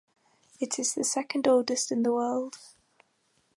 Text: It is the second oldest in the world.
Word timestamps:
It 0.59 0.79
is 0.79 0.95
the 0.95 1.03
second 1.03 1.47
oldest 1.47 1.91
in 1.91 2.01
the 2.01 2.11
world. 2.11 2.57